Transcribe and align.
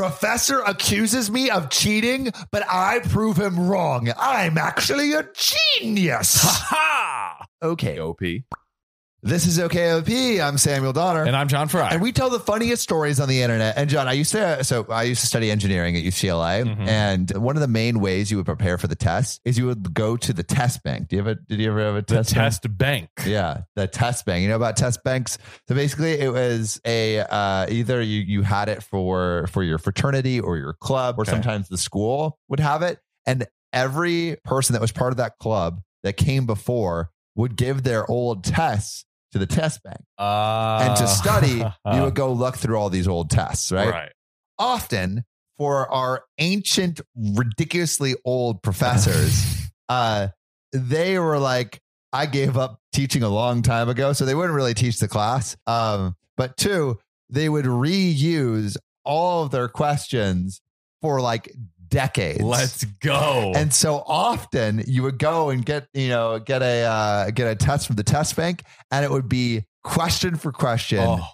Professor 0.00 0.60
accuses 0.60 1.30
me 1.30 1.50
of 1.50 1.68
cheating, 1.68 2.32
but 2.50 2.62
I 2.66 3.00
prove 3.00 3.36
him 3.36 3.68
wrong. 3.68 4.10
I'm 4.18 4.56
actually 4.56 5.12
a 5.12 5.28
genius. 5.34 6.38
Ha! 6.40 6.66
ha. 6.70 7.44
okay. 7.62 8.00
OP. 8.00 8.22
This 9.22 9.46
is 9.46 9.58
OKOP. 9.58 10.40
I'm 10.42 10.56
Samuel 10.56 10.94
Donner. 10.94 11.24
And 11.24 11.36
I'm 11.36 11.46
John 11.46 11.68
Frye. 11.68 11.90
And 11.92 12.00
we 12.00 12.10
tell 12.10 12.30
the 12.30 12.40
funniest 12.40 12.82
stories 12.82 13.20
on 13.20 13.28
the 13.28 13.42
internet. 13.42 13.76
And 13.76 13.90
John, 13.90 14.08
I 14.08 14.12
used 14.14 14.32
to 14.32 14.64
so 14.64 14.86
I 14.88 15.02
used 15.02 15.20
to 15.20 15.26
study 15.26 15.50
engineering 15.50 15.94
at 15.94 16.02
UCLA, 16.02 16.64
Mhm. 16.64 16.88
and 16.88 17.30
one 17.36 17.54
of 17.54 17.60
the 17.60 17.68
main 17.68 18.00
ways 18.00 18.30
you 18.30 18.38
would 18.38 18.46
prepare 18.46 18.78
for 18.78 18.86
the 18.86 18.94
test 18.96 19.42
is 19.44 19.58
you 19.58 19.66
would 19.66 19.92
go 19.92 20.16
to 20.16 20.32
the 20.32 20.42
test 20.42 20.82
bank. 20.84 21.08
Do 21.08 21.16
you 21.16 21.22
have 21.22 21.26
a 21.26 21.34
Did 21.34 21.60
you 21.60 21.68
ever 21.70 21.84
have 21.84 21.96
a 21.96 22.02
test? 22.02 22.34
bank? 22.34 22.44
test 22.44 22.78
bank. 22.78 23.08
Yeah, 23.26 23.58
the 23.76 23.86
test 23.86 24.24
bank. 24.24 24.40
You 24.42 24.48
know 24.48 24.56
about 24.56 24.78
test 24.78 25.04
banks? 25.04 25.36
So 25.68 25.74
basically, 25.74 26.12
it 26.18 26.32
was 26.32 26.80
a 26.86 27.18
uh, 27.20 27.66
either 27.68 28.00
you 28.00 28.20
you 28.20 28.40
had 28.40 28.70
it 28.70 28.82
for 28.82 29.46
for 29.50 29.62
your 29.62 29.76
fraternity 29.76 30.40
or 30.40 30.56
your 30.56 30.72
club, 30.72 31.16
or 31.18 31.22
Okay. 31.22 31.32
sometimes 31.32 31.68
the 31.68 31.76
school 31.76 32.38
would 32.48 32.60
have 32.60 32.80
it, 32.80 32.98
and 33.26 33.46
every 33.74 34.38
person 34.44 34.72
that 34.72 34.80
was 34.80 34.92
part 34.92 35.12
of 35.12 35.18
that 35.18 35.36
club 35.38 35.82
that 36.04 36.16
came 36.16 36.46
before 36.46 37.10
would 37.36 37.54
give 37.56 37.82
their 37.82 38.10
old 38.10 38.42
tests 38.44 39.04
to 39.32 39.38
the 39.38 39.46
test 39.46 39.82
bank. 39.82 40.00
Uh, 40.18 40.86
And 40.88 40.96
to 40.96 41.06
study, 41.06 41.64
you 41.94 42.02
would 42.02 42.14
go 42.14 42.32
look 42.32 42.56
through 42.56 42.76
all 42.76 42.90
these 42.90 43.08
old 43.08 43.30
tests, 43.30 43.70
right? 43.72 43.88
right. 43.88 44.12
Often 44.58 45.24
for 45.58 45.90
our 45.92 46.24
ancient, 46.38 47.00
ridiculously 47.16 48.14
old 48.24 48.62
professors, 48.62 49.68
uh, 49.88 50.28
they 50.72 51.18
were 51.18 51.38
like, 51.38 51.80
I 52.12 52.26
gave 52.26 52.56
up 52.56 52.80
teaching 52.92 53.22
a 53.22 53.28
long 53.28 53.62
time 53.62 53.88
ago. 53.88 54.12
So 54.12 54.24
they 54.24 54.34
wouldn't 54.34 54.54
really 54.54 54.74
teach 54.74 54.98
the 54.98 55.08
class. 55.08 55.56
Um, 55.66 56.16
but 56.36 56.56
two, 56.56 56.98
they 57.28 57.48
would 57.48 57.66
reuse 57.66 58.76
all 59.04 59.44
of 59.44 59.50
their 59.50 59.68
questions 59.68 60.60
for 61.02 61.20
like 61.20 61.52
decades. 61.90 62.42
Let's 62.42 62.84
go. 62.84 63.52
And 63.54 63.74
so 63.74 64.02
often 64.06 64.82
you 64.86 65.02
would 65.02 65.18
go 65.18 65.50
and 65.50 65.64
get, 65.64 65.88
you 65.92 66.08
know, 66.08 66.38
get 66.38 66.62
a 66.62 66.82
uh, 66.84 67.30
get 67.30 67.50
a 67.50 67.54
test 67.54 67.86
from 67.86 67.96
the 67.96 68.04
test 68.04 68.36
bank, 68.36 68.62
and 68.90 69.04
it 69.04 69.10
would 69.10 69.28
be 69.28 69.64
question 69.84 70.36
for 70.36 70.52
question 70.52 71.00
oh, 71.00 71.26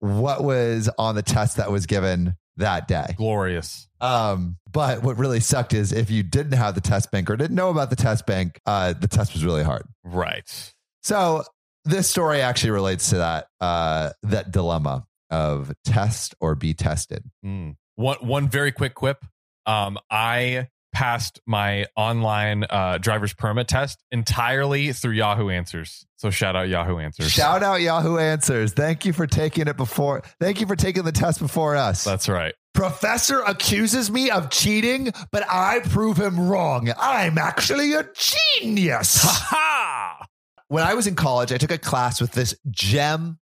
what 0.00 0.42
was 0.42 0.88
on 0.98 1.14
the 1.14 1.22
test 1.22 1.56
that 1.56 1.70
was 1.70 1.86
given 1.86 2.36
that 2.56 2.88
day. 2.88 3.14
glorious. 3.16 3.88
Um, 4.00 4.58
but 4.70 5.02
what 5.02 5.18
really 5.18 5.40
sucked 5.40 5.72
is 5.72 5.92
if 5.92 6.10
you 6.10 6.22
didn't 6.22 6.52
have 6.52 6.74
the 6.74 6.80
test 6.80 7.10
bank 7.10 7.30
or 7.30 7.36
didn't 7.36 7.56
know 7.56 7.70
about 7.70 7.90
the 7.90 7.96
test 7.96 8.26
bank, 8.26 8.60
uh, 8.66 8.92
the 8.92 9.08
test 9.08 9.32
was 9.32 9.44
really 9.44 9.62
hard. 9.62 9.86
Right. 10.04 10.72
So 11.02 11.44
this 11.84 12.08
story 12.08 12.40
actually 12.40 12.70
relates 12.70 13.10
to 13.10 13.16
that 13.16 13.46
uh, 13.60 14.10
that 14.22 14.50
dilemma 14.50 15.06
of 15.30 15.72
test 15.84 16.34
or 16.40 16.54
be 16.54 16.74
tested. 16.74 17.24
Mm. 17.44 17.76
One 17.96 18.16
one 18.20 18.48
very 18.48 18.72
quick 18.72 18.94
quip. 18.94 19.24
Um, 19.66 19.98
I 20.10 20.68
passed 20.92 21.40
my 21.46 21.86
online 21.96 22.64
uh, 22.70 22.98
driver's 22.98 23.34
permit 23.34 23.66
test 23.66 24.02
entirely 24.12 24.92
through 24.92 25.12
Yahoo 25.12 25.48
Answers. 25.48 26.06
So 26.16 26.30
shout 26.30 26.54
out 26.54 26.68
Yahoo 26.68 26.98
Answers. 26.98 27.30
Shout 27.30 27.62
out 27.62 27.80
Yahoo 27.80 28.18
Answers. 28.18 28.72
Thank 28.72 29.04
you 29.04 29.12
for 29.12 29.26
taking 29.26 29.66
it 29.66 29.76
before. 29.76 30.22
Thank 30.40 30.60
you 30.60 30.66
for 30.66 30.76
taking 30.76 31.02
the 31.02 31.12
test 31.12 31.40
before 31.40 31.76
us. 31.76 32.04
That's 32.04 32.28
right. 32.28 32.54
Professor 32.74 33.40
accuses 33.40 34.10
me 34.10 34.30
of 34.30 34.50
cheating, 34.50 35.12
but 35.30 35.44
I 35.48 35.80
prove 35.80 36.16
him 36.16 36.48
wrong. 36.48 36.92
I'm 36.98 37.38
actually 37.38 37.94
a 37.94 38.08
genius. 38.14 39.20
Ha 39.22 40.26
when 40.68 40.82
I 40.82 40.94
was 40.94 41.06
in 41.06 41.14
college, 41.14 41.52
I 41.52 41.58
took 41.58 41.70
a 41.70 41.78
class 41.78 42.20
with 42.20 42.32
this 42.32 42.54
gem 42.70 43.38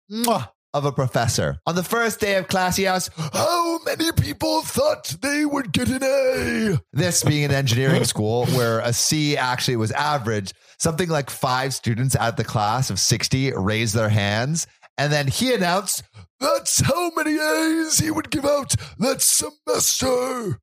of 0.75 0.85
a 0.85 0.93
professor. 0.93 1.59
On 1.67 1.75
the 1.75 1.83
first 1.83 2.21
day 2.21 2.37
of 2.37 2.49
class, 2.49 2.77
he 2.77 2.87
asked, 2.87 3.11
How 3.17 3.79
many 3.85 4.11
people 4.13 4.63
thought 4.63 5.17
they 5.21 5.45
would 5.45 5.73
get 5.73 5.89
an 5.89 6.03
A? 6.03 6.79
This 6.93 7.23
being 7.23 7.45
an 7.45 7.53
engineering 7.53 8.05
school 8.05 8.47
where 8.47 8.81
a 8.81 8.93
C 8.93 9.37
actually 9.37 9.77
was 9.77 9.93
average, 9.93 10.53
something 10.79 11.09
like 11.09 11.31
five 11.31 11.75
students 11.75 12.17
out 12.17 12.31
of 12.31 12.37
the 12.37 12.45
class 12.45 12.91
of 12.91 12.99
60 12.99 13.53
raised 13.53 13.95
their 13.95 14.09
hands. 14.09 14.67
And 14.99 15.13
then 15.13 15.27
he 15.27 15.55
announced, 15.55 16.03
That's 16.41 16.81
how 16.81 17.11
many 17.17 17.39
A's 17.39 17.99
he 17.99 18.11
would 18.11 18.31
give 18.31 18.45
out 18.45 18.75
that 18.99 19.23
semester. 19.23 20.59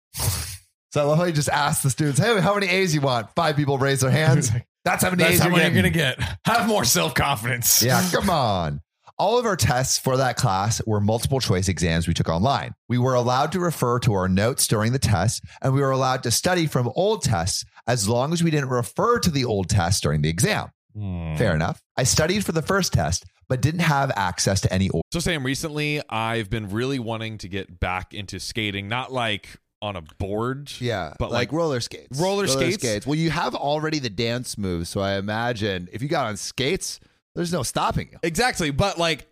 So 0.92 1.02
I 1.02 1.04
love 1.04 1.20
how 1.20 1.26
he 1.26 1.32
just 1.32 1.50
asked 1.50 1.84
the 1.84 1.90
students, 1.90 2.20
Hey, 2.20 2.40
how 2.40 2.56
many 2.56 2.68
A's 2.68 2.96
you 2.96 3.02
want? 3.02 3.28
Five 3.36 3.56
people 3.56 3.78
raised 3.78 4.02
their 4.02 4.12
hands. 4.12 4.52
That's 4.86 5.04
how 5.04 5.10
many 5.10 5.24
That's 5.24 5.36
A's 5.36 5.40
how 5.42 5.48
you're 5.50 5.58
many 5.58 5.76
you're 5.76 5.84
gonna 5.84 5.90
get. 5.94 6.20
Have 6.46 6.68
more 6.68 6.84
self 6.84 7.14
confidence. 7.14 7.84
Yeah, 7.84 8.04
come 8.12 8.30
on. 8.30 8.82
All 9.20 9.38
of 9.38 9.46
our 9.46 9.58
tests 9.58 10.00
for 10.00 10.16
that 10.16 10.38
class 10.38 10.82
were 10.88 11.02
multiple 11.02 11.42
choice 11.42 11.68
exams 11.68 12.08
we 12.08 12.14
took 12.14 12.30
online. 12.30 12.74
We 12.88 12.98
were 12.98 13.16
allowed 13.16 13.52
to 13.52 13.60
refer 13.60 14.00
to 14.00 14.14
our 14.14 14.30
notes 14.30 14.66
during 14.66 14.94
the 14.94 15.00
test, 15.00 15.44
and 15.62 15.74
we 15.74 15.82
were 15.82 15.92
allowed 15.92 16.24
to 16.24 16.32
study 16.32 16.68
from 16.68 16.90
old 16.96 17.22
tests 17.22 17.66
as 17.86 18.08
long 18.08 18.32
as 18.32 18.42
we 18.42 18.50
didn't 18.50 18.70
refer 18.70 19.20
to 19.20 19.30
the 19.30 19.44
old 19.44 19.68
test 19.70 20.04
during 20.04 20.22
the 20.22 20.30
exam. 20.30 20.70
Hmm. 20.96 21.36
Fair 21.36 21.54
enough. 21.54 21.82
I 21.98 22.04
studied 22.04 22.46
for 22.46 22.54
the 22.54 22.62
first 22.62 22.94
test, 22.94 23.26
but 23.50 23.62
didn't 23.62 23.82
have 23.82 24.10
access 24.16 24.62
to 24.62 24.72
any 24.74 24.90
old. 24.90 25.04
So, 25.12 25.20
Sam, 25.20 25.46
recently 25.46 26.02
I've 26.10 26.50
been 26.50 26.70
really 26.70 27.00
wanting 27.00 27.40
to 27.40 27.50
get 27.50 27.78
back 27.78 28.14
into 28.14 28.40
skating, 28.40 28.88
not 28.88 29.12
like 29.12 29.50
on 29.82 29.98
a 29.98 30.02
board. 30.02 30.72
Yeah, 30.80 31.14
But, 31.20 31.30
like, 31.32 31.50
like, 31.50 31.52
roller 31.52 31.82
skates. 31.82 32.18
roller 32.18 32.48
skates? 32.48 33.06
Well, 33.06 33.16
you 33.16 33.32
have 33.32 33.54
already 33.54 34.00
the 34.00 34.10
dance 34.10 34.58
moves, 34.58 34.88
so 34.88 35.02
I 35.02 35.18
imagine 35.18 35.90
if 35.92 36.02
you 36.02 36.08
got 36.08 36.26
on 36.28 36.38
skates, 36.38 37.02
there's 37.36 37.54
no 37.54 37.64
stopping 37.64 38.10
you. 38.12 38.18
Exactly. 38.24 38.72
But 38.72 38.98
like, 38.98 39.28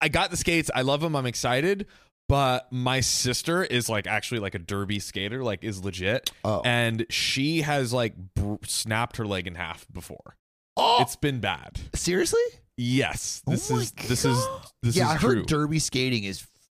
I 0.00 0.08
got 0.08 0.30
the 0.30 0.36
skates. 0.36 0.70
I 0.74 0.82
love 0.82 1.00
them. 1.00 1.14
I'm 1.16 1.26
excited. 1.26 1.86
But 2.28 2.72
my 2.72 3.00
sister 3.00 3.64
is 3.64 3.88
like 3.88 4.06
actually 4.06 4.38
like 4.40 4.54
a 4.54 4.60
derby 4.60 5.00
skater, 5.00 5.42
like 5.42 5.64
is 5.64 5.84
legit. 5.84 6.30
Oh, 6.44 6.62
And 6.64 7.04
she 7.10 7.62
has 7.62 7.92
like 7.92 8.14
br- 8.36 8.54
snapped 8.64 9.16
her 9.16 9.26
leg 9.26 9.48
in 9.48 9.56
half 9.56 9.84
before. 9.92 10.36
oh 10.76 10.98
It's 11.02 11.16
been 11.16 11.40
bad. 11.40 11.80
seriously? 11.94 12.40
Yes. 12.76 13.42
Oh 13.46 13.50
This 13.50 13.68
my 13.70 13.78
is 13.78 13.90
this 13.92 14.24
is 14.24 14.46
this 14.82 14.96
yeah, 14.96 15.06
is 15.10 15.10
I 15.10 15.18
true. 15.18 15.36
heard 15.38 15.46
derby 15.46 15.80
skating 15.80 16.22
is 16.24 16.46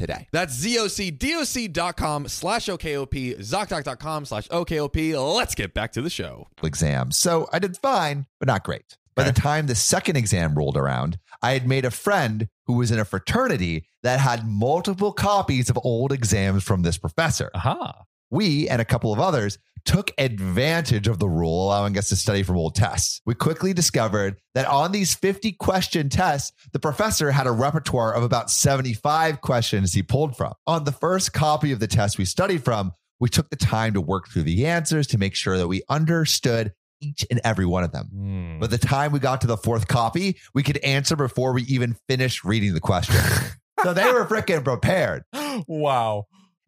today. 0.00 0.26
That's 0.32 0.58
zocdoc.com 0.60 2.28
slash 2.28 2.66
OKOP, 2.66 3.38
ZocDoc.com 3.38 4.24
slash 4.24 4.48
OKOP. 4.48 5.36
Let's 5.36 5.54
get 5.54 5.74
back 5.74 5.92
to 5.92 6.02
the 6.02 6.10
show. 6.10 6.48
Exam. 6.62 7.12
So 7.12 7.48
I 7.52 7.58
did 7.60 7.76
fine, 7.76 8.26
but 8.40 8.48
not 8.48 8.64
great. 8.64 8.96
By 9.16 9.24
the 9.24 9.32
time 9.32 9.66
the 9.66 9.74
second 9.74 10.16
exam 10.16 10.54
rolled 10.54 10.78
around, 10.78 11.18
I 11.42 11.52
had 11.52 11.68
made 11.68 11.84
a 11.84 11.90
friend 11.90 12.48
who 12.66 12.74
was 12.74 12.90
in 12.90 12.98
a 12.98 13.04
fraternity 13.04 13.86
that 14.02 14.18
had 14.18 14.48
multiple 14.48 15.12
copies 15.12 15.68
of 15.68 15.78
old 15.84 16.10
exams 16.10 16.64
from 16.64 16.82
this 16.82 16.96
professor. 16.96 17.50
Aha. 17.54 18.04
We 18.30 18.68
and 18.68 18.80
a 18.80 18.84
couple 18.84 19.12
of 19.12 19.20
others 19.20 19.58
took 19.84 20.10
advantage 20.18 21.08
of 21.08 21.18
the 21.18 21.28
rule 21.28 21.66
allowing 21.66 21.96
us 21.98 22.08
to 22.08 22.16
study 22.16 22.42
from 22.42 22.56
old 22.56 22.74
tests. 22.74 23.20
We 23.26 23.34
quickly 23.34 23.72
discovered 23.72 24.36
that 24.54 24.66
on 24.66 24.92
these 24.92 25.14
50 25.14 25.52
question 25.52 26.08
tests, 26.08 26.52
the 26.72 26.78
professor 26.78 27.30
had 27.30 27.46
a 27.46 27.52
repertoire 27.52 28.14
of 28.14 28.22
about 28.22 28.50
75 28.50 29.40
questions 29.40 29.92
he 29.92 30.02
pulled 30.02 30.36
from. 30.36 30.54
On 30.66 30.84
the 30.84 30.92
first 30.92 31.32
copy 31.32 31.72
of 31.72 31.80
the 31.80 31.86
test 31.86 32.18
we 32.18 32.24
studied 32.24 32.64
from, 32.64 32.92
we 33.18 33.28
took 33.28 33.50
the 33.50 33.56
time 33.56 33.94
to 33.94 34.00
work 34.00 34.28
through 34.28 34.44
the 34.44 34.66
answers 34.66 35.06
to 35.08 35.18
make 35.18 35.34
sure 35.34 35.58
that 35.58 35.68
we 35.68 35.82
understood 35.88 36.72
each 37.00 37.26
and 37.30 37.40
every 37.44 37.66
one 37.66 37.84
of 37.84 37.92
them. 37.92 38.06
Hmm. 38.12 38.58
By 38.60 38.66
the 38.66 38.78
time 38.78 39.12
we 39.12 39.18
got 39.18 39.40
to 39.42 39.46
the 39.46 39.56
fourth 39.56 39.88
copy, 39.88 40.38
we 40.54 40.62
could 40.62 40.78
answer 40.78 41.16
before 41.16 41.52
we 41.52 41.62
even 41.62 41.96
finished 42.08 42.44
reading 42.44 42.74
the 42.74 42.80
question. 42.80 43.16
so 43.82 43.92
they 43.92 44.04
were 44.04 44.26
freaking 44.26 44.64
prepared. 44.64 45.24
wow. 45.66 46.26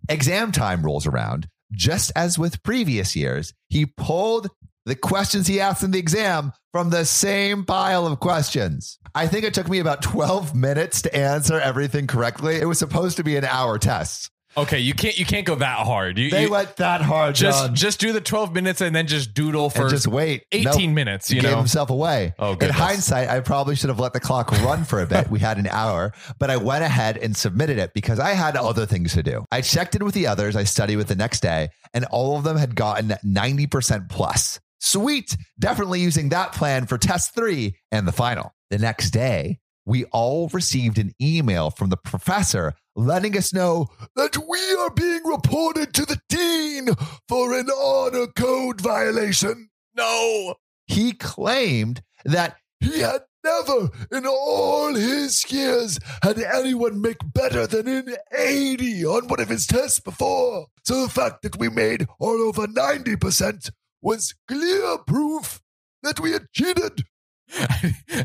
Exam 0.08 0.52
time 0.52 0.82
rolls 0.82 1.06
around. 1.06 1.48
Just 1.72 2.12
as 2.14 2.38
with 2.38 2.62
previous 2.62 3.16
years, 3.16 3.52
he 3.68 3.86
pulled 3.86 4.48
the 4.84 4.96
questions 4.96 5.46
he 5.46 5.60
asked 5.60 5.82
in 5.82 5.90
the 5.92 5.98
exam 5.98 6.52
from 6.72 6.90
the 6.90 7.04
same 7.04 7.64
pile 7.64 8.06
of 8.06 8.20
questions. 8.20 8.98
I 9.14 9.26
think 9.26 9.44
it 9.44 9.54
took 9.54 9.68
me 9.68 9.78
about 9.78 10.02
12 10.02 10.54
minutes 10.54 11.02
to 11.02 11.16
answer 11.16 11.60
everything 11.60 12.06
correctly. 12.06 12.56
It 12.56 12.66
was 12.66 12.78
supposed 12.78 13.18
to 13.18 13.24
be 13.24 13.36
an 13.36 13.44
hour 13.44 13.78
test. 13.78 14.30
Okay, 14.56 14.80
you 14.80 14.92
can't 14.94 15.18
you 15.18 15.24
can't 15.24 15.46
go 15.46 15.54
that 15.54 15.78
hard. 15.86 16.18
You, 16.18 16.30
They 16.30 16.42
you- 16.42 16.50
went 16.50 16.76
that 16.76 17.00
hard, 17.00 17.34
just 17.34 17.66
John. 17.66 17.74
just 17.74 18.00
do 18.00 18.12
the 18.12 18.20
12 18.20 18.52
minutes 18.52 18.80
and 18.80 18.94
then 18.94 19.06
just 19.06 19.32
doodle 19.32 19.70
for 19.70 19.82
and 19.82 19.90
just 19.90 20.06
wait. 20.06 20.44
18 20.52 20.90
Nope. 20.90 20.94
minutes, 20.94 21.28
He 21.28 21.36
you 21.36 21.40
gave 21.42 21.52
know. 21.52 21.56
himself 21.58 21.88
away. 21.90 22.34
Oh, 22.38 22.54
In 22.54 22.68
hindsight, 22.70 23.28
I 23.30 23.40
probably 23.40 23.76
should 23.76 23.88
have 23.88 23.98
let 24.00 24.12
the 24.12 24.20
clock 24.20 24.50
run 24.62 24.84
for 24.84 25.00
a 25.00 25.06
bit. 25.06 25.28
We 25.30 25.38
had 25.40 25.56
an 25.56 25.66
hour, 25.68 26.12
but 26.38 26.50
I 26.50 26.58
went 26.58 26.84
ahead 26.84 27.16
and 27.16 27.34
submitted 27.36 27.78
it 27.78 27.92
because 27.94 28.18
I 28.18 28.30
had 28.34 28.56
other 28.56 28.84
things 28.84 29.14
to 29.14 29.22
do. 29.22 29.44
I 29.50 29.62
checked 29.62 29.94
in 29.96 30.04
with 30.04 30.14
the 30.14 30.26
others 30.26 30.54
I 30.56 30.64
studied 30.64 30.96
with 30.96 31.08
the 31.08 31.16
next 31.16 31.40
day, 31.40 31.70
and 31.94 32.04
all 32.06 32.36
of 32.36 32.44
them 32.44 32.58
had 32.58 32.74
gotten 32.74 33.14
90% 33.24 34.08
plus. 34.10 34.60
Sweet. 34.80 35.36
Definitely 35.58 36.00
using 36.00 36.28
that 36.30 36.52
plan 36.52 36.86
for 36.86 36.98
test 36.98 37.34
three 37.34 37.76
and 37.90 38.06
the 38.06 38.12
final. 38.12 38.52
The 38.70 38.78
next 38.78 39.10
day, 39.10 39.60
we 39.86 40.04
all 40.06 40.48
received 40.52 40.98
an 40.98 41.12
email 41.20 41.70
from 41.70 41.88
the 41.90 41.96
professor 41.96 42.74
letting 42.94 43.36
us 43.36 43.52
know 43.52 43.88
that 44.16 44.36
we 44.36 44.76
are 44.80 44.90
being 44.90 45.22
reported 45.24 45.94
to 45.94 46.04
the 46.04 46.20
dean 46.28 46.88
for 47.28 47.58
an 47.58 47.68
honor 47.70 48.26
code 48.28 48.80
violation. 48.80 49.70
no. 49.94 50.54
He 50.86 51.12
claimed 51.12 52.02
that 52.24 52.56
he 52.80 53.00
had 53.00 53.22
never 53.44 53.90
in 54.10 54.26
all 54.26 54.94
his 54.94 55.50
years 55.50 55.98
had 56.22 56.38
anyone 56.38 57.00
make 57.00 57.18
better 57.32 57.66
than 57.66 57.88
an 57.88 58.14
80 58.36 59.06
on 59.06 59.28
one 59.28 59.40
of 59.40 59.48
his 59.48 59.66
tests 59.66 60.00
before. 60.00 60.66
So 60.84 61.02
the 61.02 61.08
fact 61.08 61.42
that 61.42 61.58
we 61.58 61.68
made 61.68 62.06
all 62.18 62.40
over 62.42 62.66
90% 62.66 63.70
was 64.00 64.34
clear 64.48 64.98
proof 64.98 65.60
that 66.02 66.20
we 66.20 66.32
had 66.32 66.50
cheated. 66.52 67.04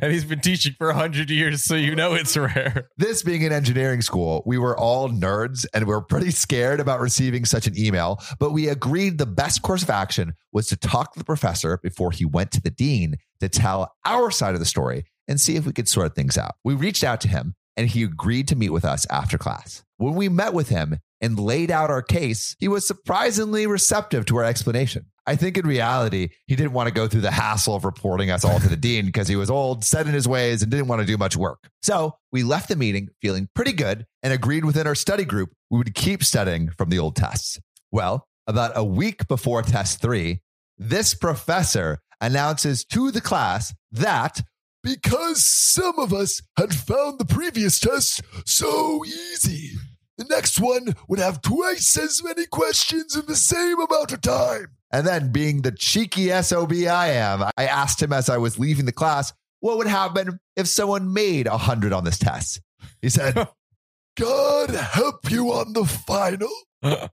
And 0.07 0.13
he's 0.13 0.24
been 0.24 0.39
teaching 0.39 0.74
for 0.77 0.88
100 0.88 1.30
years, 1.30 1.65
so 1.65 1.75
you 1.75 1.94
know 1.94 2.13
it's 2.13 2.38
rare. 2.38 2.89
This 2.95 3.24
being 3.24 3.44
an 3.44 3.51
engineering 3.51 4.01
school, 4.01 4.42
we 4.45 4.57
were 4.57 4.77
all 4.77 5.09
nerds 5.09 5.65
and 5.74 5.86
we 5.86 5.94
were 5.94 6.01
pretty 6.01 6.31
scared 6.31 6.80
about 6.80 7.01
receiving 7.01 7.44
such 7.44 7.68
an 7.68 7.77
email, 7.77 8.21
but 8.39 8.54
we 8.54 8.69
agreed 8.69 9.18
the 9.18 9.25
best 9.25 9.63
course 9.63 9.83
of 9.83 9.89
action 9.89 10.33
was 10.54 10.68
to 10.68 10.77
talk 10.77 11.12
to 11.12 11.19
the 11.19 11.25
professor 11.25 11.77
before 11.83 12.12
he 12.12 12.24
went 12.24 12.51
to 12.51 12.62
the 12.62 12.69
dean 12.69 13.15
to 13.42 13.50
tell 13.50 13.92
our 14.06 14.31
side 14.31 14.54
of 14.54 14.62
the 14.62 14.65
story 14.65 15.04
and 15.27 15.42
see 15.42 15.57
if 15.57 15.65
we 15.65 15.74
could 15.74 15.89
sort 15.89 16.15
things 16.15 16.38
out. 16.38 16.56
We 16.63 16.74
reached 16.74 17.04
out 17.04 17.19
to 17.21 17.27
him 17.27 17.56
and 17.75 17.89
he 17.89 18.04
agreed 18.04 18.48
to 18.48 18.56
meet 18.56 18.69
with 18.69 18.86
us 18.86 19.06
after 19.09 19.38
class. 19.38 19.83
When 19.98 20.15
we 20.15 20.30
met 20.30 20.54
with 20.54 20.69
him 20.69 21.00
and 21.22 21.40
laid 21.40 21.72
out 21.72 21.90
our 21.90 22.02
case, 22.02 22.56
he 22.60 22.68
was 22.68 22.88
surprisingly 22.88 23.68
receptive 23.68 24.25
to 24.25 24.38
our 24.38 24.44
explanation. 24.44 25.06
I 25.25 25.36
think 25.36 25.58
in 25.58 25.68
reality, 25.68 26.30
he 26.46 26.56
didn't 26.56 26.72
want 26.72 26.88
to 26.88 26.94
go 26.94 27.08
through 27.08 27.22
the 27.22 27.31
hassle 27.31 27.75
of 27.75 27.84
reporting 27.84 28.31
us 28.31 28.46
all 28.46 28.60
to 28.60 28.69
the 28.69 28.78
dean 28.88 29.06
because 29.06 29.28
he 29.28 29.36
was 29.36 29.50
old, 29.50 29.84
set 29.84 30.08
in 30.08 30.14
his 30.14 30.28
ways, 30.28 30.62
and 30.62 30.72
didn't 30.72 30.88
want 30.88 31.02
to 31.02 31.08
do 31.08 31.18
much 31.18 31.36
work. 31.36 31.69
So 31.81 32.16
we 32.31 32.44
left 32.44 32.69
the 32.69 32.78
meeting 32.78 33.10
feeling 33.22 33.50
pretty 33.54 33.74
good 33.74 34.06
and 34.24 34.31
agreed 34.31 34.64
within 34.64 34.88
our 34.88 34.96
study 34.96 35.25
group 35.25 35.52
we 35.69 35.78
would 35.78 35.94
keep 35.94 36.24
studying 36.24 36.69
from 36.69 36.90
the 36.90 37.00
old 37.00 37.16
tests. 37.18 37.60
Well, 37.92 38.25
about 38.48 38.72
a 38.75 38.84
week 38.84 39.28
before 39.28 39.62
test 39.62 40.02
three, 40.02 40.40
this 40.78 41.14
professor 41.14 42.00
announces 42.22 42.86
to 42.86 43.12
the 43.12 43.22
class 43.22 43.74
that 43.92 44.42
because 44.84 45.44
some 45.46 46.00
of 46.00 46.14
us 46.14 46.42
had 46.58 46.74
found 46.74 47.19
the 47.19 47.25
previous 47.25 47.80
test 47.80 48.22
so 48.46 49.04
easy, 49.06 49.72
the 50.18 50.25
next 50.25 50.60
one 50.60 50.96
would 51.08 51.19
have 51.19 51.42
twice 51.42 51.98
as 51.98 52.24
many 52.24 52.46
questions 52.46 53.16
in 53.16 53.25
the 53.25 53.36
same 53.36 53.80
amount 53.80 54.14
of 54.14 54.22
time. 54.22 54.68
And 54.92 55.06
then, 55.06 55.31
being 55.31 55.62
the 55.62 55.72
cheeky 55.72 56.30
SOB 56.42 56.72
I 56.74 57.10
am, 57.10 57.44
I 57.58 57.66
asked 57.66 58.02
him 58.02 58.14
as 58.14 58.30
I 58.30 58.38
was 58.38 58.58
leaving 58.58 58.86
the 58.86 58.92
class 58.92 59.34
what 59.60 59.78
would 59.78 59.88
happen 59.88 60.40
if 60.56 60.68
someone 60.68 61.14
made 61.14 61.48
100 61.48 61.92
on 61.92 62.04
this 62.04 62.19
test. 62.19 62.62
He 63.02 63.10
said, 63.10 63.48
God 64.18 64.69
help 64.69 65.30
you 65.30 65.52
on 65.52 65.74
the 65.74 65.86
final. 65.86 66.50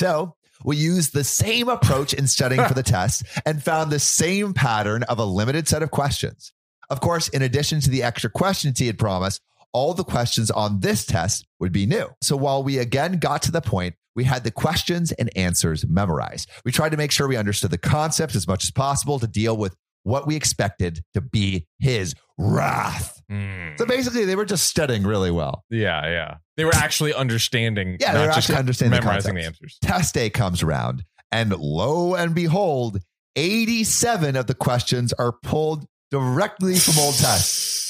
So 0.00 0.34
we 0.64 0.78
used 0.78 1.12
the 1.12 1.24
same 1.24 1.68
approach 1.68 2.14
in 2.14 2.26
studying 2.26 2.64
for 2.66 2.72
the 2.72 2.82
test 2.96 3.22
and 3.44 3.62
found 3.62 3.90
the 3.90 3.98
same 3.98 4.54
pattern 4.54 5.02
of 5.02 5.18
a 5.18 5.26
limited 5.26 5.68
set 5.68 5.82
of 5.82 5.90
questions. 5.90 6.54
Of 6.88 7.02
course, 7.02 7.28
in 7.28 7.42
addition 7.42 7.80
to 7.82 7.90
the 7.90 8.02
extra 8.02 8.30
questions 8.30 8.78
he 8.78 8.86
had 8.86 8.98
promised, 8.98 9.42
all 9.72 9.94
the 9.94 10.04
questions 10.04 10.50
on 10.50 10.80
this 10.80 11.04
test 11.04 11.46
would 11.58 11.72
be 11.72 11.86
new. 11.86 12.08
So 12.22 12.36
while 12.36 12.62
we 12.62 12.78
again 12.78 13.18
got 13.18 13.42
to 13.42 13.52
the 13.52 13.60
point, 13.60 13.94
we 14.16 14.24
had 14.24 14.44
the 14.44 14.50
questions 14.50 15.12
and 15.12 15.30
answers 15.36 15.86
memorized. 15.86 16.50
We 16.64 16.72
tried 16.72 16.90
to 16.90 16.96
make 16.96 17.12
sure 17.12 17.28
we 17.28 17.36
understood 17.36 17.70
the 17.70 17.78
concepts 17.78 18.34
as 18.34 18.48
much 18.48 18.64
as 18.64 18.70
possible 18.70 19.18
to 19.20 19.26
deal 19.26 19.56
with 19.56 19.74
what 20.02 20.26
we 20.26 20.34
expected 20.34 21.02
to 21.14 21.20
be 21.20 21.66
his 21.78 22.14
wrath. 22.38 23.20
Hmm. 23.28 23.76
So 23.78 23.86
basically, 23.86 24.24
they 24.24 24.36
were 24.36 24.44
just 24.44 24.66
studying 24.66 25.04
really 25.04 25.30
well. 25.30 25.64
Yeah, 25.70 26.06
yeah. 26.06 26.36
They 26.56 26.64
were 26.64 26.74
actually 26.74 27.14
understanding. 27.14 27.98
Yeah, 28.00 28.12
they 28.12 28.18
not 28.18 28.26
were 28.26 28.32
just 28.32 28.38
actually 28.38 28.58
understanding 28.58 28.98
the 28.98 29.04
memorizing 29.04 29.34
the, 29.34 29.42
concepts. 29.42 29.62
answers. 29.62 29.78
test 29.82 30.14
day 30.14 30.30
comes 30.30 30.62
around, 30.62 31.04
and 31.30 31.54
lo 31.56 32.14
and 32.14 32.34
behold, 32.34 33.00
87 33.36 34.36
of 34.36 34.46
the 34.46 34.54
questions 34.54 35.12
are 35.12 35.32
pulled 35.32 35.86
directly 36.10 36.76
from 36.78 36.98
old 36.98 37.14
tests. 37.14 37.88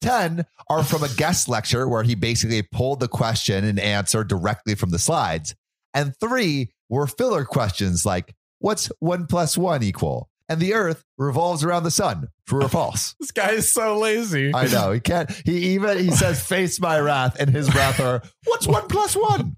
10 0.00 0.44
are 0.70 0.84
from 0.84 1.02
a 1.02 1.08
guest 1.16 1.48
lecture 1.48 1.88
where 1.88 2.02
he 2.02 2.14
basically 2.14 2.62
pulled 2.62 3.00
the 3.00 3.08
question 3.08 3.64
and 3.64 3.78
answer 3.78 4.24
directly 4.24 4.74
from 4.74 4.90
the 4.90 4.98
slides. 4.98 5.54
And 5.94 6.14
three 6.20 6.70
were 6.88 7.06
filler 7.06 7.44
questions 7.44 8.04
like, 8.06 8.34
What's 8.60 8.90
one 8.98 9.26
plus 9.26 9.56
one 9.56 9.82
equal? 9.82 10.28
And 10.48 10.60
the 10.60 10.74
earth 10.74 11.04
revolves 11.18 11.62
around 11.62 11.84
the 11.84 11.90
sun. 11.90 12.28
True 12.46 12.64
or 12.64 12.68
false? 12.68 13.14
This 13.20 13.30
guy 13.30 13.50
is 13.52 13.72
so 13.72 13.98
lazy. 13.98 14.52
I 14.54 14.66
know. 14.66 14.92
He 14.92 15.00
can't. 15.00 15.30
He 15.44 15.74
even, 15.74 15.98
he 15.98 16.10
says, 16.10 16.42
Face 16.46 16.80
my 16.80 16.98
wrath. 16.98 17.36
And 17.38 17.50
his 17.50 17.72
wrath 17.74 18.00
are, 18.00 18.22
What's 18.46 18.66
one 18.66 18.88
plus 18.88 19.14
one? 19.14 19.56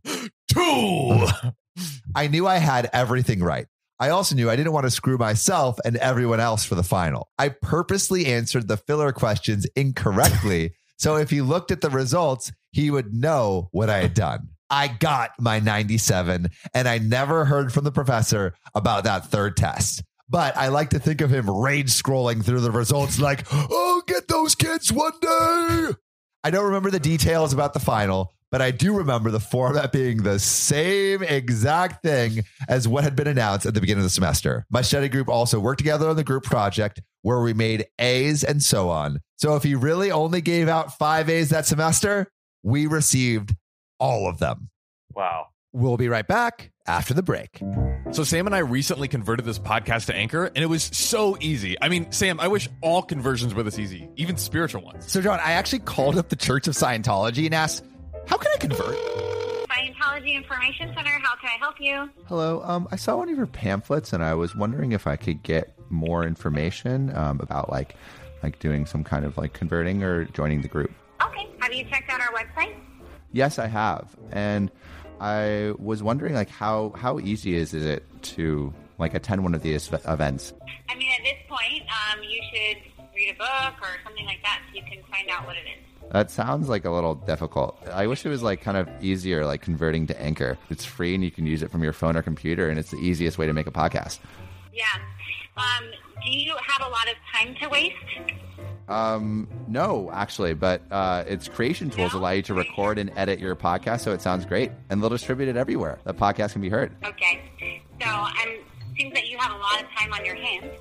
Two. 0.53 1.27
I 2.15 2.27
knew 2.27 2.47
I 2.47 2.57
had 2.59 2.91
everything 2.93 3.43
right. 3.43 3.67
I 4.00 4.08
also 4.08 4.35
knew 4.35 4.49
I 4.49 4.56
didn't 4.56 4.73
want 4.73 4.87
to 4.87 4.91
screw 4.91 5.19
myself 5.19 5.79
and 5.85 5.97
everyone 5.99 6.41
else 6.41 6.64
for 6.64 6.75
the 6.75 6.82
final. 6.82 7.29
I 7.38 7.50
purposely 7.50 8.25
answered 8.26 8.67
the 8.67 8.79
filler 8.79 9.12
questions 9.12 9.67
incorrectly. 9.76 10.73
so 10.97 11.17
if 11.17 11.29
he 11.29 11.43
looked 11.43 11.70
at 11.70 11.82
the 11.82 11.91
results, 11.91 12.50
he 12.73 12.91
would 12.91 13.12
know 13.12 13.69
what 13.73 13.91
I 13.91 13.99
had 13.99 14.14
done. 14.14 14.49
I 14.70 14.88
got 14.88 15.32
my 15.38 15.58
97, 15.58 16.49
and 16.75 16.88
I 16.88 16.99
never 16.99 17.44
heard 17.44 17.73
from 17.73 17.85
the 17.85 17.93
professor 17.93 18.55
about 18.75 19.05
that 19.05 19.26
third 19.26 19.56
test. 19.56 20.03
But 20.31 20.56
I 20.56 20.69
like 20.69 20.91
to 20.91 21.01
think 21.01 21.20
of 21.20 21.31
him 21.31 21.51
rage 21.51 21.91
scrolling 21.91 22.43
through 22.44 22.60
the 22.60 22.70
results 22.70 23.19
like, 23.19 23.46
oh, 23.53 24.03
get 24.06 24.29
those 24.29 24.55
kids 24.55 24.93
one 24.93 25.13
day. 25.20 25.89
I 26.43 26.51
don't 26.51 26.67
remember 26.67 26.91
the 26.91 27.01
details 27.01 27.53
about 27.53 27.75
the 27.75 27.81
final, 27.81 28.32
but 28.51 28.61
I 28.61 28.71
do 28.71 28.97
remember 28.97 29.31
the 29.31 29.41
format 29.41 29.93
being 29.93 30.23
the 30.23 30.39
same 30.39 31.23
exact 31.23 32.03
thing 32.03 32.43
as 32.69 32.89
what 32.89 33.05
had 33.05 33.17
been 33.17 33.29
announced 33.29 33.67
at 33.67 33.75
the 33.75 33.81
beginning 33.81 34.01
of 34.01 34.07
the 34.07 34.11
semester. 34.11 34.67
My 34.71 34.83
study 34.83 35.09
group 35.09 35.29
also 35.29 35.61
worked 35.61 35.79
together 35.79 36.09
on 36.09 36.17
the 36.17 36.25
group 36.25 36.45
project 36.45 37.01
where 37.23 37.41
we 37.41 37.53
made 37.53 37.87
A's 37.99 38.43
and 38.45 38.63
so 38.63 38.89
on. 38.89 39.21
So 39.37 39.57
if 39.57 39.63
he 39.63 39.75
really 39.75 40.11
only 40.11 40.41
gave 40.41 40.69
out 40.69 40.99
five 40.99 41.29
A's 41.29 41.51
that 41.51 41.67
semester, 41.67 42.31
we 42.63 42.87
received 42.87 43.55
all 43.99 44.29
of 44.29 44.39
them. 44.39 44.71
Wow. 45.15 45.47
We'll 45.73 45.97
be 45.97 46.09
right 46.09 46.27
back 46.27 46.73
after 46.87 47.15
the 47.15 47.23
break. 47.23 47.63
So 48.11 48.25
Sam 48.25 48.47
and 48.47 48.57
I 48.57 48.59
recently 48.59 49.07
converted 49.07 49.47
this 49.47 49.59
podcast 49.59 50.07
to 50.07 50.15
Anchor, 50.15 50.47
and 50.47 50.59
it 50.59 50.67
was 50.67 50.83
so 50.83 51.37
easy. 51.41 51.77
I 51.81 51.89
mean, 51.89 52.11
Sam, 52.11 52.41
I 52.41 52.49
wish 52.49 52.69
all 52.81 53.03
conversions 53.03 53.55
were 53.55 53.63
this 53.63 53.79
easy, 53.79 54.09
even 54.17 54.37
spiritual 54.37 54.83
ones. 54.83 55.11
So, 55.11 55.21
John, 55.21 55.39
I 55.39 55.53
actually 55.53 55.81
called 55.81 56.19
up 56.19 56.29
the 56.29 56.37
Church 56.37 56.67
of 56.67 56.75
Scientology 56.75 57.45
and 57.45 57.55
asked, 57.55 57.85
how 58.27 58.36
can 58.36 58.50
I 58.55 58.58
convert? 58.58 58.96
Scientology 59.69 60.34
Information 60.34 60.93
Center, 60.94 61.10
how 61.22 61.36
can 61.36 61.50
I 61.55 61.58
help 61.58 61.77
you? 61.81 62.10
Hello. 62.27 62.62
Um, 62.65 62.89
I 62.91 62.96
saw 62.96 63.17
one 63.17 63.29
of 63.29 63.36
your 63.36 63.46
pamphlets, 63.46 64.12
and 64.12 64.22
I 64.22 64.34
was 64.34 64.55
wondering 64.55 64.93
if 64.93 65.06
I 65.06 65.17
could 65.17 65.43
get 65.43 65.72
more 65.89 66.24
information 66.24 67.15
um, 67.17 67.41
about 67.41 67.70
like, 67.70 67.96
like 68.43 68.58
doing 68.58 68.86
some 68.86 69.05
kind 69.05 69.24
of 69.24 69.36
like 69.39 69.53
converting 69.53 70.03
or 70.03 70.24
joining 70.27 70.62
the 70.62 70.69
group. 70.69 70.91
Okay, 71.22 71.46
have 71.60 71.72
you 71.72 71.84
checked 71.84 72.10
out 72.10 72.20
our 72.20 72.32
website? 72.32 72.74
Yes, 73.32 73.58
I 73.58 73.67
have, 73.69 74.17
and 74.32 74.70
I 75.20 75.74
was 75.79 76.03
wondering 76.03 76.34
like 76.34 76.48
how 76.48 76.93
how 76.96 77.20
easy 77.20 77.55
is, 77.55 77.74
is 77.74 77.84
it 77.84 78.05
to 78.22 78.72
like 78.98 79.15
attend 79.15 79.43
one 79.43 79.55
of 79.55 79.62
these 79.62 79.89
events? 80.06 80.53
I 80.89 80.94
mean, 80.96 81.12
at 81.17 81.22
this 81.22 81.36
point, 81.48 81.82
um, 81.89 82.22
you 82.24 82.41
should 82.53 83.00
read 83.20 83.34
a 83.34 83.39
book 83.39 83.81
or 83.82 83.89
something 84.05 84.24
like 84.27 84.43
that 84.43 84.60
so 84.69 84.77
you 84.77 84.82
can 84.82 85.03
find 85.10 85.29
out 85.31 85.46
what 85.46 85.56
it 85.56 85.60
is. 85.67 86.10
That 86.12 86.31
sounds 86.31 86.69
like 86.69 86.84
a 86.84 86.91
little 86.91 87.15
difficult. 87.15 87.86
I 87.93 88.06
wish 88.08 88.24
it 88.27 88.29
was 88.31 88.43
like 88.43 88.60
kind 88.62 88.77
of 88.77 88.89
easier, 89.00 89.46
like 89.46 89.62
converting 89.62 90.06
to 90.08 90.20
Anchor. 90.20 90.58
It's 90.70 90.84
free 90.84 91.15
and 91.15 91.22
you 91.22 91.31
can 91.31 91.46
use 91.46 91.62
it 91.62 91.70
from 91.70 91.82
your 91.84 91.93
phone 91.93 92.17
or 92.17 92.22
computer, 92.22 92.69
and 92.69 92.79
it's 92.79 92.91
the 92.91 92.96
easiest 92.98 93.39
way 93.39 93.46
to 93.46 93.53
make 93.53 93.67
a 93.69 93.70
podcast. 93.70 94.19
Yeah. 94.72 94.84
Um, 95.56 95.84
do 96.24 96.31
you 96.32 96.55
have 96.67 96.86
a 96.86 96.91
lot 96.91 97.06
of 97.08 97.15
time 97.32 97.55
to 97.62 97.69
waste? 97.69 97.96
Um, 98.89 99.46
no, 99.69 100.10
actually, 100.12 100.55
but 100.55 100.82
uh, 100.91 101.22
its 101.29 101.46
creation 101.46 101.91
tools 101.91 102.12
allow 102.12 102.31
you 102.31 102.43
to 102.43 102.55
record 102.55 102.98
and 102.98 103.12
edit 103.17 103.39
your 103.39 103.55
podcast, 103.55 104.00
so 104.00 104.12
it 104.12 104.20
sounds 104.20 104.44
great, 104.44 104.72
and 104.89 105.00
they'll 105.00 105.10
distribute 105.10 105.48
it 105.48 105.56
everywhere. 105.56 106.00
The 106.05 106.15
podcast 106.15 106.53
can 106.53 106.60
be 106.60 106.69
heard, 106.70 106.93
Okay. 107.05 107.41
So 108.03 108.08
um, 108.08 108.32
seems 108.98 109.12
that 109.15 109.29
you 109.29 109.39
have 109.39 109.53
a 109.53 109.58
lot 109.58 109.81
of 109.82 109.86
time 109.96 110.12
on 110.12 110.24
your 110.24 110.34
hands. 110.34 110.72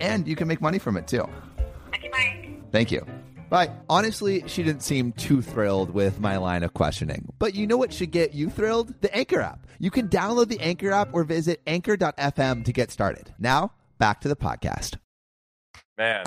and 0.00 0.26
you 0.26 0.34
can 0.34 0.48
make 0.48 0.60
money 0.60 0.78
from 0.80 0.96
it 0.96 1.06
too. 1.06 1.28
Okay, 2.68 2.92
bye. 2.92 3.04
Thank 3.08 3.26
you. 3.26 3.46
Bye. 3.48 3.70
Honestly, 3.88 4.42
she 4.46 4.62
didn't 4.62 4.82
seem 4.82 5.12
too 5.12 5.42
thrilled 5.42 5.90
with 5.90 6.20
my 6.20 6.36
line 6.36 6.62
of 6.62 6.74
questioning. 6.74 7.32
But 7.38 7.54
you 7.54 7.66
know 7.66 7.76
what 7.76 7.92
should 7.92 8.10
get 8.10 8.34
you 8.34 8.50
thrilled? 8.50 8.94
The 9.00 9.14
Anchor 9.14 9.40
app. 9.40 9.66
You 9.78 9.90
can 9.90 10.08
download 10.08 10.48
the 10.48 10.60
Anchor 10.60 10.90
app 10.92 11.10
or 11.12 11.24
visit 11.24 11.60
anchor.fm 11.66 12.64
to 12.64 12.72
get 12.72 12.90
started. 12.90 13.34
Now, 13.38 13.72
back 13.98 14.20
to 14.22 14.28
the 14.28 14.36
podcast. 14.36 14.96
Man, 15.98 16.24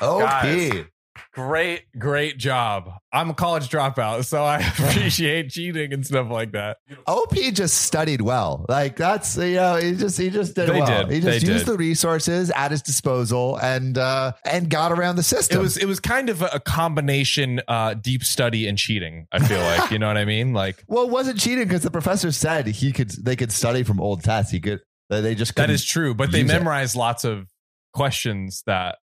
OP. 0.00 0.20
Guys. 0.20 0.86
Great, 1.32 1.82
great 1.98 2.38
job. 2.38 2.90
I'm 3.12 3.30
a 3.30 3.34
college 3.34 3.68
dropout, 3.68 4.24
so 4.26 4.44
I 4.44 4.58
appreciate 4.78 5.50
cheating 5.50 5.92
and 5.92 6.04
stuff 6.06 6.28
like 6.30 6.52
that. 6.52 6.78
OP 7.06 7.34
just 7.52 7.82
studied 7.82 8.20
well. 8.20 8.66
Like 8.68 8.96
that's 8.96 9.36
you 9.36 9.54
know 9.54 9.76
he 9.76 9.94
just 9.94 10.18
he 10.18 10.30
just 10.30 10.54
did 10.54 10.68
They 10.68 10.80
well. 10.80 11.04
did. 11.06 11.12
He 11.14 11.20
just 11.20 11.44
They 11.46 11.52
used 11.52 11.66
did. 11.66 11.72
the 11.74 11.78
resources 11.78 12.50
at 12.50 12.70
his 12.70 12.82
disposal 12.82 13.56
and 13.58 13.96
uh 13.98 14.32
and 14.44 14.68
got 14.68 14.92
around 14.92 15.16
the 15.16 15.22
system. 15.22 15.58
It 15.58 15.62
was 15.62 15.76
it 15.76 15.86
was 15.86 16.00
kind 16.00 16.28
of 16.28 16.42
a, 16.42 16.46
a 16.54 16.60
combination 16.60 17.60
uh, 17.68 17.94
deep 17.94 18.22
study 18.24 18.66
and 18.66 18.76
cheating. 18.78 19.26
I 19.32 19.38
feel 19.46 19.60
like 19.60 19.90
you 19.90 19.98
know 19.98 20.08
what 20.08 20.16
I 20.18 20.24
mean. 20.24 20.52
Like 20.52 20.84
well, 20.88 21.04
it 21.04 21.10
wasn't 21.10 21.38
cheating 21.38 21.64
because 21.64 21.82
the 21.82 21.90
professor 21.90 22.32
said 22.32 22.66
he 22.66 22.92
could 22.92 23.10
they 23.10 23.36
could 23.36 23.52
study 23.52 23.82
from 23.82 24.00
old 24.00 24.22
tests. 24.22 24.52
He 24.52 24.60
could 24.60 24.80
they 25.10 25.20
they 25.20 25.34
just 25.34 25.54
that 25.54 25.62
couldn't- 25.62 25.74
is 25.74 25.84
true, 25.84 26.14
but 26.14 26.32
they 26.32 26.42
memorized 26.42 26.94
it. 26.94 26.98
lots 26.98 27.24
of 27.24 27.46
questions 27.94 28.62
that 28.66 28.98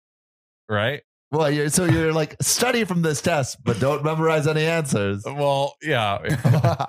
right. 0.69 1.01
Well. 1.31 1.49
You're, 1.49 1.69
so 1.69 1.85
you're 1.85 2.13
like 2.13 2.35
study 2.41 2.83
from 2.83 3.01
this 3.01 3.21
test, 3.21 3.63
but 3.63 3.79
don't 3.79 4.03
memorize 4.03 4.47
any 4.47 4.65
answers. 4.65 5.23
Well, 5.25 5.75
yeah. 5.81 6.87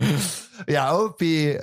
yeah, 0.68 0.92
OP 0.92 1.20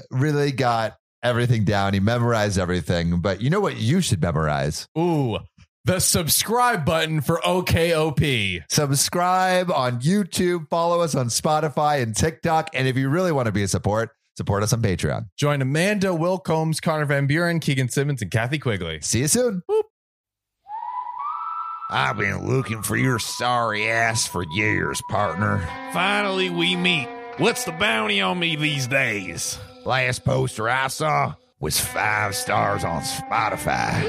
really 0.10 0.52
got 0.52 0.98
everything 1.24 1.64
down. 1.64 1.94
He 1.94 2.00
memorized 2.00 2.58
everything. 2.58 3.22
But 3.22 3.42
you 3.42 3.50
know 3.50 3.60
what 3.60 3.78
you 3.78 4.02
should 4.02 4.22
memorize? 4.22 4.88
Ooh, 4.98 5.38
the 5.86 6.00
subscribe 6.00 6.86
button 6.86 7.22
for 7.22 7.40
OKOP. 7.44 8.64
Subscribe 8.70 9.72
on 9.72 10.00
YouTube, 10.02 10.70
follow 10.70 11.02
us 11.02 11.16
on 11.16 11.28
Spotify 11.28 12.02
and 12.02 12.16
TikTok. 12.16 12.70
And 12.74 12.88
if 12.88 12.98
you 12.98 13.10
really 13.10 13.32
want 13.32 13.48
to 13.48 13.52
be 13.52 13.64
a 13.64 13.68
support, 13.68 14.12
support 14.38 14.64
us 14.64 14.74
on 14.74 14.82
Patreon. 14.82 15.28
Join 15.38 15.62
Amanda, 15.62 16.14
Will 16.14 16.38
Combs, 16.38 16.80
Connor 16.80 17.06
Van 17.06 17.28
Buren, 17.28 17.60
Keegan 17.60 17.90
Simmons, 17.90 18.22
and 18.22 18.32
Kathy 18.32 18.60
Quigley. 18.60 19.00
See 19.02 19.20
you 19.20 19.28
soon. 19.28 19.64
I've 21.94 22.16
been 22.16 22.48
looking 22.48 22.84
for 22.84 22.96
your 22.96 23.20
sorry 23.20 23.90
ass 23.90 24.26
for 24.26 24.46
years, 24.54 25.02
partner. 25.10 25.68
Finally, 25.92 26.50
we 26.50 26.78
meet. 26.78 27.10
What's 27.38 27.66
the 27.66 27.74
bounty 27.74 28.22
on 28.22 28.40
me 28.40 28.56
these 28.56 28.88
days? 28.88 29.60
Last 29.86 30.24
poster 30.24 30.70
I 30.70 30.88
saw 30.88 31.34
was 31.60 31.82
five 31.82 32.34
stars 32.34 32.86
on 32.86 33.02
Spotify. 33.02 34.02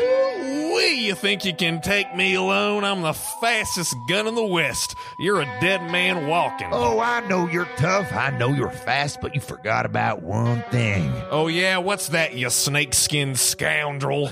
Wee, 0.73 1.07
you 1.07 1.17
think 1.17 1.45
you 1.45 1.55
can 1.55 1.81
take 1.81 2.15
me 2.15 2.35
alone? 2.35 2.85
I'm 2.85 3.03
the 3.03 3.15
fastest 3.15 3.97
gun 4.09 4.29
in 4.29 4.37
the 4.37 4.47
West. 4.47 4.95
You're 5.19 5.41
a 5.41 5.61
dead 5.61 5.91
man 5.91 6.29
walking. 6.29 6.69
Oh, 6.71 7.01
I 7.01 7.27
know 7.27 7.49
you're 7.49 7.69
tough. 7.77 8.13
I 8.13 8.31
know 8.31 8.51
you're 8.51 8.71
fast, 8.71 9.21
but 9.21 9.35
you 9.35 9.41
forgot 9.41 9.87
about 9.87 10.23
one 10.23 10.63
thing. 10.71 11.13
Oh, 11.31 11.49
yeah? 11.49 11.79
What's 11.79 12.09
that, 12.11 12.35
you 12.35 12.49
snakeskin 12.49 13.35
scoundrel? 13.35 14.31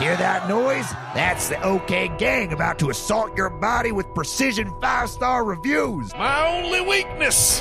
Hear 0.00 0.16
that 0.16 0.48
noise? 0.48 0.90
That's 1.14 1.50
the 1.50 1.62
OK 1.62 2.08
Gang 2.16 2.54
about 2.54 2.78
to 2.78 2.88
assault 2.88 3.36
your 3.36 3.50
body 3.50 3.92
with 3.92 4.06
precision 4.14 4.72
five 4.80 5.10
star 5.10 5.44
reviews. 5.44 6.14
My 6.14 6.56
only 6.56 6.80
weakness. 6.80 7.60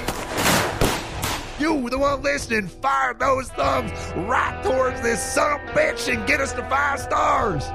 You, 1.60 1.90
the 1.90 2.00
one 2.00 2.24
listening, 2.24 2.70
fire 2.70 3.14
those 3.14 3.50
thumbs 3.50 3.92
right 4.16 4.58
towards 4.64 5.02
this 5.02 5.22
son 5.22 5.60
of 5.60 5.68
a 5.68 5.74
bitch 5.74 6.08
and 6.08 6.26
get 6.26 6.40
us 6.40 6.54
to 6.54 6.62
five 6.70 7.02
stars. 7.02 7.66